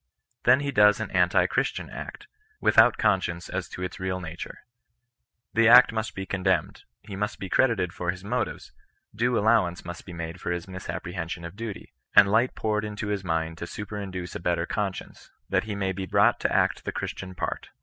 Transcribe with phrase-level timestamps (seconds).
[0.25, 2.25] *' Then he does an antirchristian act,
[2.59, 4.63] without conscience as to its real na ture.
[5.53, 8.71] The act must be condemned; he must be credited for his motives;
[9.13, 13.23] due allowance must be made for his misapprehension of duty; and light poured into his
[13.23, 17.69] mind to superinduce a better conscience, that he maybe brought to act the Christian part.